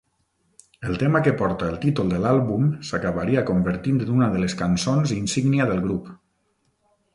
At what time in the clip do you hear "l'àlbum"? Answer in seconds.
2.23-2.65